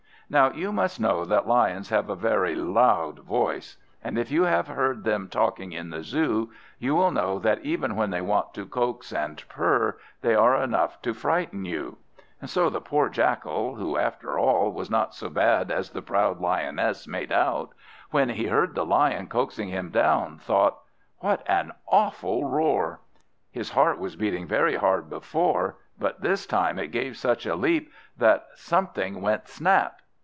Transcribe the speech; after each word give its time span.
Now 0.33 0.49
you 0.53 0.71
must 0.71 0.97
know 0.97 1.25
that 1.25 1.45
Lions 1.45 1.89
have 1.89 2.09
a 2.09 2.15
very 2.15 2.55
loud 2.55 3.19
voice, 3.19 3.75
and, 4.01 4.17
if 4.17 4.31
you 4.31 4.43
have 4.43 4.69
heard 4.69 5.03
them 5.03 5.27
talking 5.27 5.73
in 5.73 5.89
the 5.89 6.03
Zoo, 6.05 6.53
you 6.79 6.95
will 6.95 7.11
know 7.11 7.37
that 7.39 7.65
even 7.65 7.97
when 7.97 8.11
they 8.11 8.21
want 8.21 8.53
to 8.53 8.65
coax 8.65 9.11
and 9.11 9.43
purr 9.49 9.97
they 10.21 10.33
are 10.33 10.55
enough 10.63 11.01
to 11.01 11.13
frighten 11.13 11.65
you. 11.65 11.97
And 12.39 12.49
so 12.49 12.69
the 12.69 12.79
poor 12.79 13.09
Jackal, 13.09 13.75
who, 13.75 13.97
after 13.97 14.39
all, 14.39 14.71
was 14.71 14.89
not 14.89 15.13
so 15.13 15.29
bad 15.29 15.69
as 15.69 15.89
the 15.89 16.01
proud 16.01 16.39
Lioness 16.39 17.09
made 17.09 17.33
out, 17.33 17.73
when 18.11 18.29
he 18.29 18.45
heard 18.47 18.73
the 18.73 18.85
Lion 18.85 19.27
coaxing 19.27 19.67
him 19.67 19.89
down, 19.89 20.37
thought 20.39 20.77
"What 21.19 21.43
an 21.45 21.73
awful 21.89 22.45
roar!" 22.47 23.01
His 23.51 23.71
heart 23.71 23.99
was 23.99 24.15
beating 24.15 24.47
very 24.47 24.77
hard 24.77 25.09
before, 25.09 25.75
but 25.99 26.21
this 26.21 26.45
time 26.45 26.79
it 26.79 26.91
gave 26.93 27.17
such 27.17 27.45
a 27.45 27.57
leap 27.57 27.91
that 28.17 28.47
something 28.55 29.19
went 29.21 29.49
snap! 29.49 29.97